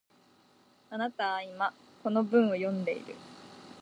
[0.89, 3.13] あなたは今、この文を読んでいる